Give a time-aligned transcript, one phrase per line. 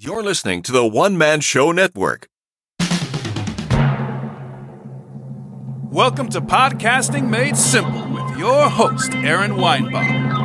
[0.00, 2.28] You're listening to the One Man Show Network.
[5.90, 10.38] Welcome to Podcasting Made Simple with your host, Aaron Weinbaum.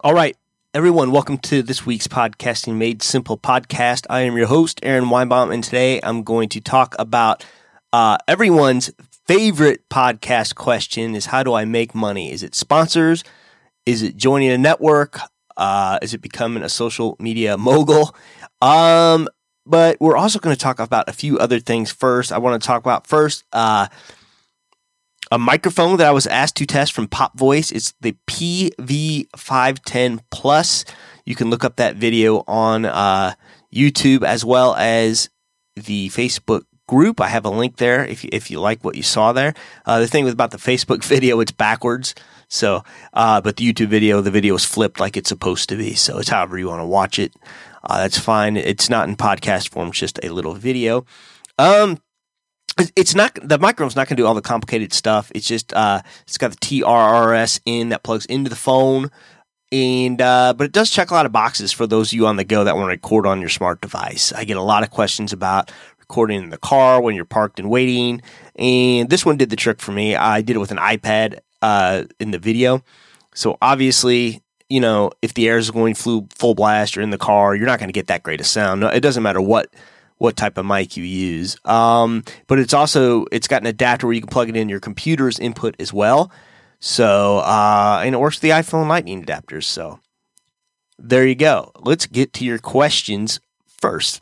[0.00, 0.34] All right,
[0.74, 4.06] everyone, welcome to this week's Podcasting Made Simple podcast.
[4.10, 7.46] I am your host, Aaron Weinbaum, and today I'm going to talk about
[7.92, 8.90] uh, everyone's
[9.28, 12.32] favorite podcast question is how do I make money?
[12.32, 13.22] Is it sponsors?
[13.86, 15.20] Is it joining a network?
[15.56, 18.12] Uh, is it becoming a social media mogul?
[18.60, 19.28] Um,
[19.64, 22.32] but we're also going to talk about a few other things first.
[22.32, 23.86] I want to talk about first uh,
[25.34, 27.72] a microphone that I was asked to test from Pop Voice.
[27.72, 30.84] It's the PV510 Plus.
[31.24, 33.34] You can look up that video on uh,
[33.74, 35.30] YouTube as well as
[35.74, 37.20] the Facebook group.
[37.20, 39.54] I have a link there if you, if you like what you saw there.
[39.84, 42.14] Uh, the thing with about the Facebook video, it's backwards.
[42.46, 45.94] So, uh, but the YouTube video, the video is flipped like it's supposed to be.
[45.94, 47.34] So it's however you want to watch it.
[47.82, 48.56] Uh, that's fine.
[48.56, 51.04] It's not in podcast form, it's just a little video.
[51.58, 51.98] Um,
[52.96, 55.30] it's not the microphone's not going to do all the complicated stuff.
[55.34, 59.10] It's just uh, it's got the TRRS in that plugs into the phone,
[59.70, 62.36] and uh, but it does check a lot of boxes for those of you on
[62.36, 64.32] the go that want to record on your smart device.
[64.32, 67.70] I get a lot of questions about recording in the car when you're parked and
[67.70, 68.22] waiting,
[68.56, 70.16] and this one did the trick for me.
[70.16, 72.82] I did it with an iPad uh, in the video,
[73.34, 74.40] so obviously.
[74.70, 77.78] You know, if the air is going full blast or in the car, you're not
[77.78, 78.80] going to get that great a sound.
[78.80, 79.68] No, it doesn't matter what
[80.18, 81.56] what type of mic you use.
[81.64, 84.80] Um, but it's also it's got an adapter where you can plug it in your
[84.80, 86.30] computer's input as well.
[86.80, 89.64] So uh, and it works with the iPhone Lightning adapters.
[89.64, 90.00] So
[90.98, 91.72] there you go.
[91.80, 94.20] Let's get to your questions first.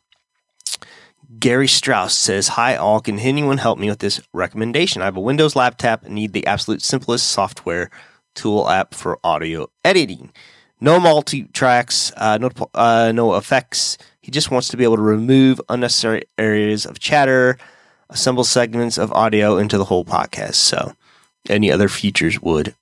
[1.39, 5.01] Gary Strauss says, Hi all, can anyone help me with this recommendation?
[5.03, 7.91] I have a Windows laptop and need the absolute simplest software
[8.35, 10.33] tool app for audio editing.
[10.81, 15.03] No multi tracks, uh, no, uh, no effects, he just wants to be able to
[15.03, 17.59] remove unnecessary areas of chatter,
[18.09, 20.55] assemble segments of audio into the whole podcast.
[20.55, 20.95] So
[21.49, 22.75] any other features would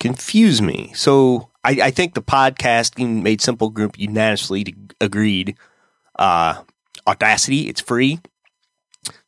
[0.00, 0.92] confuse me.
[0.94, 5.56] So I, I think the podcasting made simple group unanimously agreed.
[6.18, 6.62] Uh,
[7.08, 8.18] Audacity, it's free,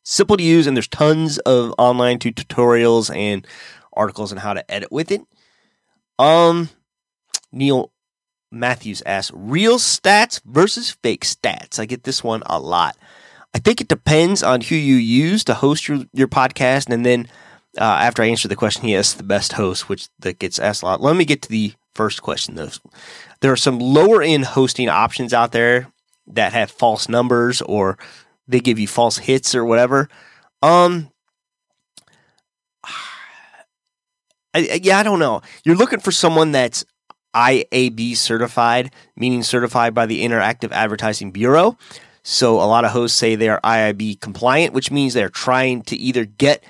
[0.02, 3.46] simple to use, and there's tons of online tutorials and
[3.92, 5.20] articles on how to edit with it.
[6.18, 6.70] Um,
[7.52, 7.92] Neil
[8.50, 11.78] Matthews asks, real stats versus fake stats.
[11.78, 12.96] I get this one a lot.
[13.54, 16.92] I think it depends on who you use to host your, your podcast.
[16.92, 17.28] And then
[17.78, 20.82] uh, after I answer the question, he asks the best host, which that gets asked
[20.82, 21.00] a lot.
[21.00, 22.70] Let me get to the first question though.
[23.40, 25.88] There are some lower end hosting options out there
[26.26, 27.98] that have false numbers or
[28.46, 30.08] they give you false hits or whatever.
[30.62, 31.10] Um,
[34.54, 35.42] I, yeah, I don't know.
[35.64, 36.84] You're looking for someone that's
[37.34, 41.76] IAB certified, meaning certified by the Interactive Advertising Bureau.
[42.22, 45.96] So a lot of hosts say they are IAB compliant, which means they're trying to
[45.96, 46.62] either get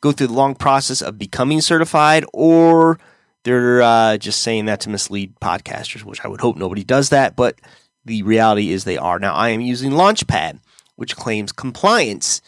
[0.00, 2.98] go through the long process of becoming certified or
[3.44, 7.36] they're uh, just saying that to mislead podcasters, which I would hope nobody does that.
[7.36, 7.58] But
[8.04, 9.18] the reality is they are.
[9.18, 10.60] Now I am using Launchpad,
[10.96, 12.40] which claims compliance,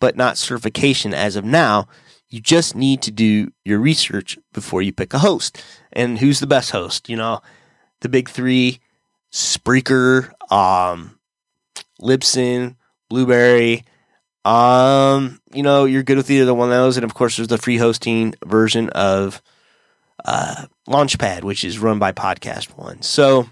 [0.00, 1.86] but not certification as of now.
[2.32, 5.62] You just need to do your research before you pick a host.
[5.92, 7.08] And who's the best host?
[7.10, 7.42] You know,
[8.00, 8.80] the big three
[9.32, 11.18] Spreaker, um,
[12.00, 12.76] Libsyn,
[13.10, 13.84] Blubrry.
[14.44, 16.96] Um, you know, you're good with either one of those.
[16.96, 19.42] And of course, there's the free hosting version of
[20.24, 23.02] uh, Launchpad, which is run by Podcast One.
[23.02, 23.48] So,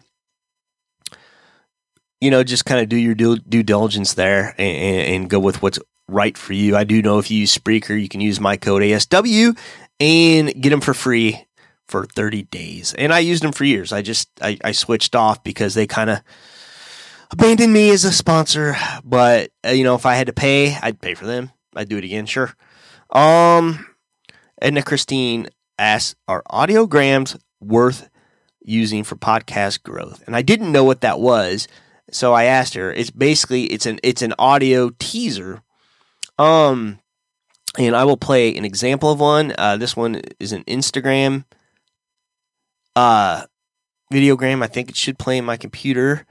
[2.21, 5.63] you know, just kind of do your due, due diligence there and, and, go with
[5.63, 5.79] what's
[6.11, 6.77] right for you.
[6.77, 9.57] I do know if you use Spreaker, you can use my code ASW
[9.99, 11.47] and get them for free
[11.87, 12.95] for 30 days.
[12.95, 13.93] And I used them for years.
[13.93, 16.21] I just, I, I switched off because they kind of
[17.31, 18.77] abandoned me as a sponsor.
[19.05, 21.51] But, uh, you know, if I had to pay, I'd pay for them.
[21.75, 22.27] I'd do it again.
[22.27, 22.55] Sure.
[23.11, 23.87] Um,
[24.61, 25.49] Edna Christine
[25.79, 28.09] asks, are audiograms worth
[28.63, 30.23] using for podcast growth?
[30.27, 31.67] And I didn't know what that was.
[32.13, 32.93] So I asked her.
[32.93, 35.63] It's basically it's an it's an audio teaser
[36.41, 36.99] um,
[37.79, 39.55] and I will play an example of one.
[39.59, 41.45] Uh, this one is an Instagram
[42.97, 43.45] uh,
[44.13, 44.63] videogram.
[44.63, 46.27] I think it should play in my computer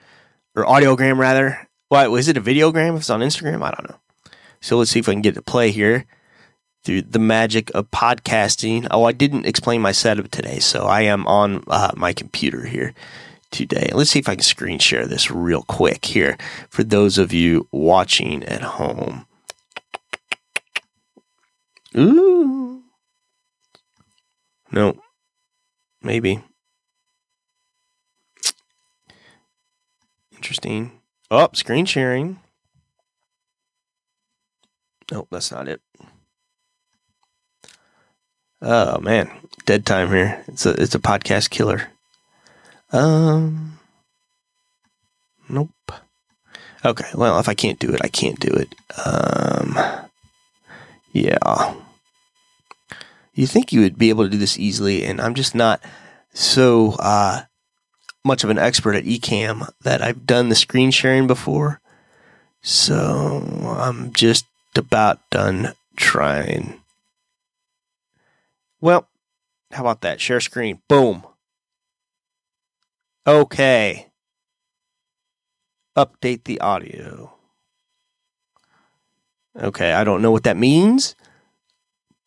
[0.56, 1.68] or audiogram rather.
[1.88, 2.96] Why was it a videogram?
[2.96, 4.00] If it's on Instagram, I don't know.
[4.62, 6.06] So let's see if I can get it to play here
[6.84, 8.88] through the magic of podcasting.
[8.92, 12.94] Oh, I didn't explain my setup today, so I am on uh, my computer here.
[13.52, 13.90] today.
[13.94, 16.38] Let's see if I can screen share this real quick here
[16.70, 19.26] for those of you watching at home.
[21.98, 22.84] Ooh.
[24.72, 25.00] No.
[26.02, 26.44] Maybe.
[30.36, 31.02] Interesting.
[31.32, 32.40] Oh, screen sharing.
[35.12, 35.82] Nope, that's not it.
[38.62, 39.32] Oh man,
[39.66, 40.44] dead time here.
[40.48, 41.90] It's a it's a podcast killer.
[42.92, 43.80] Um,
[45.48, 45.70] nope.
[46.84, 48.74] Okay, well, if I can't do it, I can't do it.
[49.06, 49.78] Um,
[51.12, 51.76] yeah.
[53.34, 55.82] You think you would be able to do this easily, and I'm just not
[56.34, 57.44] so uh,
[58.24, 61.80] much of an expert at Ecamm that I've done the screen sharing before.
[62.62, 63.44] So
[63.80, 64.46] I'm just
[64.76, 66.82] about done trying.
[68.82, 69.08] Well,
[69.72, 70.20] how about that?
[70.20, 70.82] Share screen.
[70.88, 71.24] Boom.
[73.26, 74.08] Okay.
[75.96, 77.34] Update the audio.
[79.60, 81.16] Okay, I don't know what that means,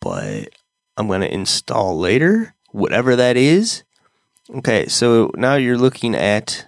[0.01, 0.51] but
[0.97, 3.85] I'm going to install later, whatever that is.
[4.51, 6.67] Okay, so now you're looking at.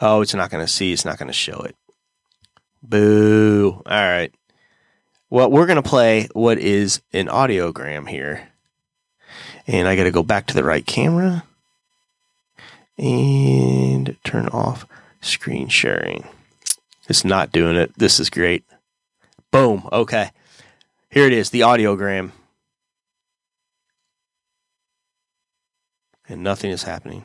[0.00, 1.76] Oh, it's not going to see, it's not going to show it.
[2.82, 3.82] Boo.
[3.84, 4.34] All right.
[5.28, 8.48] Well, we're going to play what is an audiogram here.
[9.66, 11.44] And I got to go back to the right camera
[12.98, 14.86] and turn off
[15.20, 16.26] screen sharing.
[17.10, 17.92] It's not doing it.
[17.98, 18.64] This is great.
[19.50, 19.88] Boom.
[19.92, 20.30] Okay.
[21.10, 22.30] Here it is, the audiogram.
[26.28, 27.24] And nothing is happening.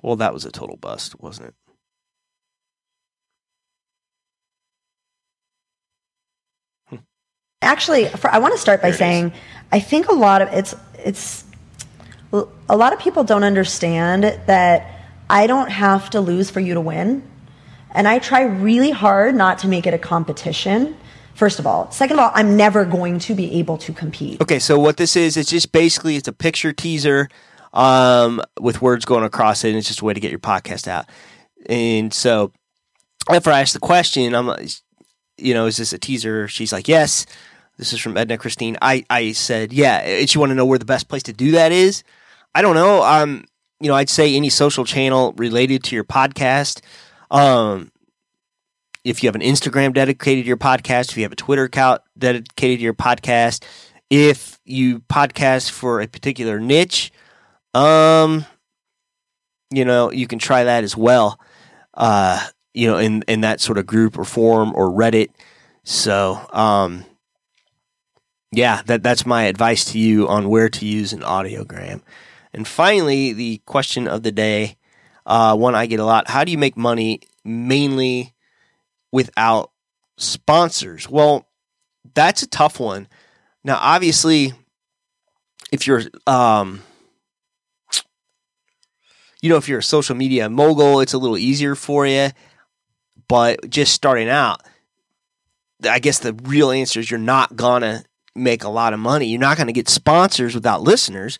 [0.00, 1.56] Well, that was a total bust, wasn't
[6.92, 7.00] it?
[7.62, 9.32] Actually, for, I want to start by saying
[9.72, 11.44] I think a lot of it's it's
[12.32, 14.99] a lot of people don't understand that
[15.30, 17.22] I don't have to lose for you to win.
[17.92, 20.96] And I try really hard not to make it a competition.
[21.34, 24.40] First of all, second of all, I'm never going to be able to compete.
[24.40, 27.28] Okay, so what this is, it's just basically it's a picture teaser
[27.72, 30.88] um, with words going across it, and it's just a way to get your podcast
[30.88, 31.06] out.
[31.66, 32.52] And so,
[33.30, 34.68] after I asked the question, I'm like,
[35.38, 36.48] you know, is this a teaser?
[36.48, 37.26] She's like, yes.
[37.78, 38.76] This is from Edna Christine.
[38.82, 40.00] I, I said, yeah.
[40.00, 42.02] If you want to know where the best place to do that is,
[42.54, 43.02] I don't know.
[43.02, 43.44] Um,
[43.80, 46.82] you know, I'd say any social channel related to your podcast.
[47.30, 47.90] Um,
[49.04, 52.02] if you have an Instagram dedicated to your podcast, if you have a Twitter account
[52.18, 53.64] dedicated to your podcast,
[54.10, 57.10] if you podcast for a particular niche,
[57.72, 58.44] um,
[59.70, 61.40] you know, you can try that as well.
[61.94, 62.44] Uh,
[62.74, 65.28] you know, in in that sort of group or forum or Reddit.
[65.84, 67.04] So, um,
[68.52, 72.02] yeah, that that's my advice to you on where to use an audiogram.
[72.52, 74.76] And finally, the question of the day,
[75.26, 78.34] uh, one I get a lot: How do you make money mainly
[79.12, 79.70] without
[80.16, 81.08] sponsors?
[81.08, 81.46] Well,
[82.14, 83.08] that's a tough one.
[83.62, 84.52] Now, obviously,
[85.70, 86.82] if you're, um,
[89.40, 92.30] you know, if you're a social media mogul, it's a little easier for you.
[93.28, 94.60] But just starting out,
[95.88, 98.04] I guess the real answer is you're not gonna
[98.34, 99.26] make a lot of money.
[99.26, 101.38] You're not gonna get sponsors without listeners.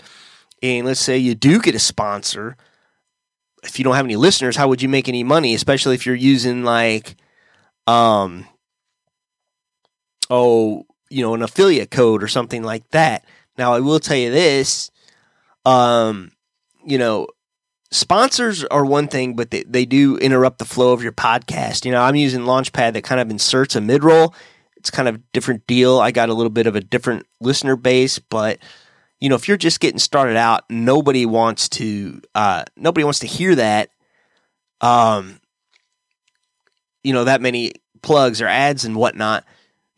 [0.63, 2.57] And let's say you do get a sponsor.
[3.63, 5.55] If you don't have any listeners, how would you make any money?
[5.55, 7.17] Especially if you're using like,
[7.87, 8.47] um,
[10.29, 13.25] oh, you know, an affiliate code or something like that.
[13.59, 14.91] Now, I will tell you this,
[15.65, 16.33] um,
[16.85, 17.27] you know,
[17.91, 21.85] sponsors are one thing, but they, they do interrupt the flow of your podcast.
[21.85, 24.35] You know, I'm using Launchpad that kind of inserts a mid roll.
[24.77, 25.99] It's kind of different deal.
[25.99, 28.59] I got a little bit of a different listener base, but
[29.21, 33.27] you know, if you're just getting started out, nobody wants to uh, nobody wants to
[33.27, 33.91] hear that.
[34.81, 35.41] Um,
[37.05, 37.73] you know, that many
[38.03, 39.45] plugs or ads and whatnot.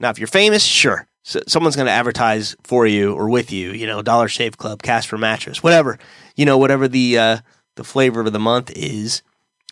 [0.01, 3.71] Now, if you're famous, sure, so someone's going to advertise for you or with you.
[3.71, 5.99] You know, Dollar Shave Club, Casper mattress, whatever.
[6.35, 7.39] You know, whatever the uh,
[7.77, 9.23] the flavor of the month is.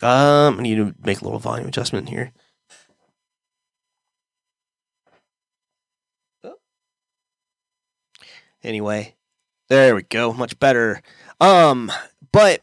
[0.01, 2.31] Um, I need to make a little volume adjustment here.
[8.63, 9.15] Anyway,
[9.71, 11.01] there we go, much better.
[11.39, 11.91] Um,
[12.31, 12.61] but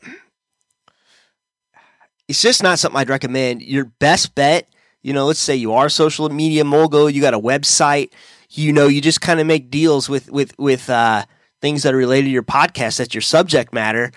[2.28, 3.62] it's just not something I'd recommend.
[3.62, 4.68] Your best bet,
[5.02, 8.10] you know, let's say you are social media mogul, you got a website,
[8.50, 11.24] you know, you just kind of make deals with with with uh,
[11.60, 14.12] things that are related to your podcast, that's your subject matter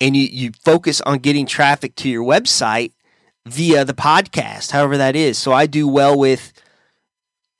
[0.00, 2.92] and you, you focus on getting traffic to your website
[3.46, 5.38] via the podcast, however that is.
[5.38, 6.52] So I do well with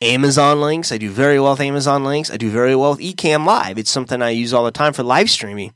[0.00, 0.92] Amazon links.
[0.92, 2.30] I do very well with Amazon links.
[2.30, 3.78] I do very well with Ecamm Live.
[3.78, 5.74] It's something I use all the time for live streaming.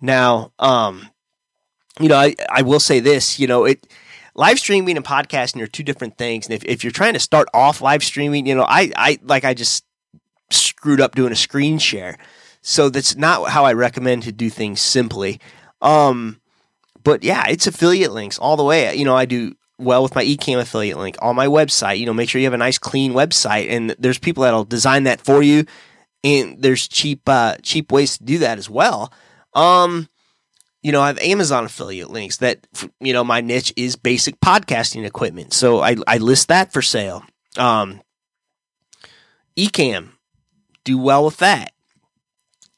[0.00, 1.08] Now, um,
[2.00, 3.86] you know, I, I will say this, you know, it
[4.34, 6.46] live streaming and podcasting are two different things.
[6.46, 9.44] And if, if you're trying to start off live streaming, you know, I, I like
[9.44, 9.84] I just
[10.50, 12.18] screwed up doing a screen share.
[12.62, 15.40] So that's not how I recommend to do things simply.
[15.80, 16.40] Um,
[17.04, 18.92] but yeah, it's affiliate links all the way.
[18.94, 21.98] You know, I do well with my Ecamm affiliate link on my website.
[21.98, 25.04] You know, make sure you have a nice clean website, and there's people that'll design
[25.04, 25.64] that for you,
[26.24, 29.12] and there's cheap uh, cheap ways to do that as well.
[29.54, 30.08] Um,
[30.82, 32.66] you know, I have Amazon affiliate links that
[33.00, 37.24] you know my niche is basic podcasting equipment, so I I list that for sale.
[37.56, 38.00] Um,
[39.56, 40.10] Ecamm,
[40.84, 41.72] do well with that.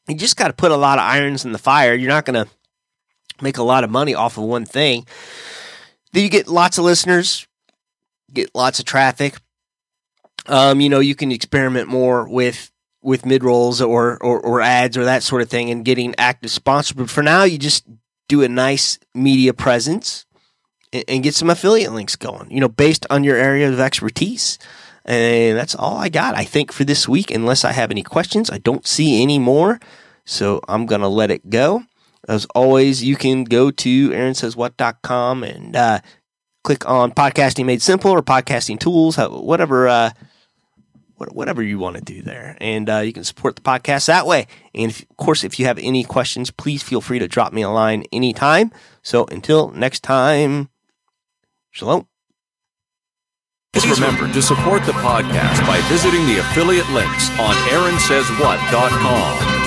[0.09, 1.95] You just got to put a lot of irons in the fire.
[1.95, 2.51] You're not going to
[3.43, 5.07] make a lot of money off of one thing.
[6.13, 7.47] You get lots of listeners,
[8.33, 9.37] get lots of traffic.
[10.47, 12.71] Um, you know, you can experiment more with
[13.03, 16.51] with mid rolls or, or or ads or that sort of thing, and getting active
[16.51, 16.95] sponsor.
[16.95, 17.87] But for now, you just
[18.29, 20.27] do a nice media presence
[20.93, 22.51] and, and get some affiliate links going.
[22.51, 24.59] You know, based on your area of expertise.
[25.05, 27.31] And that's all I got, I think, for this week.
[27.31, 29.81] Unless I have any questions, I don't see any more.
[30.27, 31.85] So I'm going to let it go.
[32.29, 36.01] As always, you can go to aaronsayswhat.com and uh,
[36.63, 40.11] click on podcasting made simple or podcasting tools, whatever, uh,
[41.17, 42.57] whatever you want to do there.
[42.61, 44.47] And uh, you can support the podcast that way.
[44.75, 47.63] And if, of course, if you have any questions, please feel free to drop me
[47.63, 48.71] a line anytime.
[49.03, 50.69] So until next time,
[51.71, 52.07] shalom.
[53.73, 59.58] Please remember to support the podcast by visiting the affiliate links on aaronsayswhat.com.